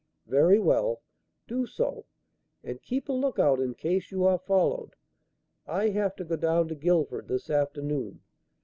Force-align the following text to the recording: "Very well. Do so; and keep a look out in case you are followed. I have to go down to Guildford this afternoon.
"Very 0.25 0.57
well. 0.59 1.03
Do 1.47 1.67
so; 1.67 2.05
and 2.63 2.81
keep 2.81 3.07
a 3.07 3.11
look 3.13 3.37
out 3.37 3.59
in 3.59 3.75
case 3.75 4.09
you 4.09 4.25
are 4.25 4.39
followed. 4.39 4.95
I 5.67 5.89
have 5.89 6.15
to 6.15 6.23
go 6.25 6.37
down 6.37 6.69
to 6.69 6.75
Guildford 6.75 7.27
this 7.27 7.51
afternoon. 7.51 8.21